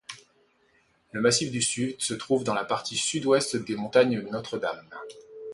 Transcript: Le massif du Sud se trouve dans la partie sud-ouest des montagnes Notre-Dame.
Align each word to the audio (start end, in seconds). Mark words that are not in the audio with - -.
Le 1.11 1.21
massif 1.21 1.51
du 1.51 1.61
Sud 1.61 2.01
se 2.01 2.15
trouve 2.15 2.43
dans 2.43 2.55
la 2.55 2.65
partie 2.65 2.97
sud-ouest 2.97 3.55
des 3.55 3.75
montagnes 3.75 4.21
Notre-Dame. 4.31 4.89